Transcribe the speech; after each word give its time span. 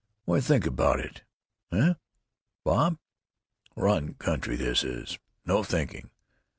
What 0.25 0.37
d'you 0.37 0.41
think 0.41 0.65
about 0.65 0.99
it, 0.99 1.21
heh, 1.71 1.93
Bob?... 2.63 2.97
Bum 3.75 4.15
country, 4.15 4.55
this 4.55 4.83
is. 4.83 5.19
No 5.45 5.61
thinking. 5.61 6.09